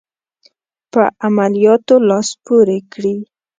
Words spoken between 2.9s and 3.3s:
کړي.